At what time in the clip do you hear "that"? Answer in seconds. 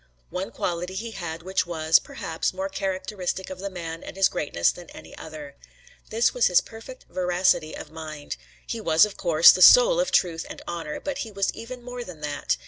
12.21-12.57